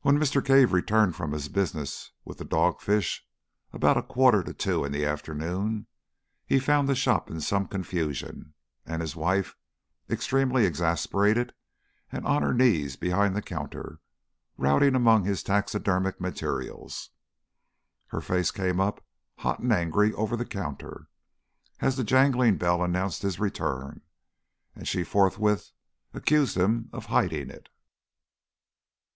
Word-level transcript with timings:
When 0.00 0.18
Mr. 0.18 0.44
Cave 0.44 0.72
returned 0.72 1.14
from 1.14 1.30
his 1.30 1.48
business 1.48 2.10
with 2.24 2.38
the 2.38 2.44
dog 2.44 2.80
fish, 2.80 3.24
about 3.72 3.96
a 3.96 4.02
quarter 4.02 4.42
to 4.42 4.52
two 4.52 4.84
in 4.84 4.90
the 4.90 5.06
afternoon, 5.06 5.86
he 6.44 6.58
found 6.58 6.88
the 6.88 6.96
shop 6.96 7.30
in 7.30 7.40
some 7.40 7.68
confusion, 7.68 8.54
and 8.84 9.00
his 9.00 9.14
wife, 9.14 9.54
extremely 10.10 10.66
exasperated 10.66 11.54
and 12.10 12.26
on 12.26 12.42
her 12.42 12.52
knees 12.52 12.96
behind 12.96 13.36
the 13.36 13.40
counter, 13.40 14.00
routing 14.56 14.96
among 14.96 15.22
his 15.22 15.44
taxidermic 15.44 16.20
material. 16.20 16.90
Her 18.08 18.20
face 18.20 18.50
came 18.50 18.80
up 18.80 19.04
hot 19.36 19.60
and 19.60 19.72
angry 19.72 20.12
over 20.14 20.36
the 20.36 20.46
counter, 20.46 21.06
as 21.78 21.94
the 21.94 22.02
jangling 22.02 22.56
bell 22.56 22.82
announced 22.82 23.22
his 23.22 23.38
return, 23.38 24.00
and 24.74 24.88
she 24.88 25.04
forthwith 25.04 25.70
accused 26.12 26.56
him 26.56 26.90
of 26.92 27.06
"hiding 27.06 27.50
it." 27.50 27.68